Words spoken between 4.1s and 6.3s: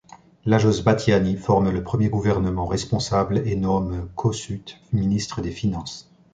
Kossuth ministre des Finances.